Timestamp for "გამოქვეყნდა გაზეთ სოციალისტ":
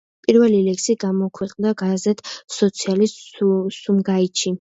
1.03-3.45